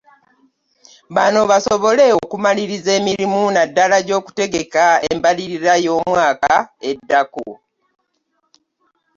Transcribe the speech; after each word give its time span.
Bano 1.15 1.39
basobole 1.51 2.05
okumaliriza 2.21 2.91
emirimu 2.99 3.41
naddala 3.55 3.95
egy'okuteekateeka 4.01 4.83
embalirira 5.11 5.73
ya 5.77 5.79
ey'omwaka 5.87 6.55
eddako. 6.91 7.47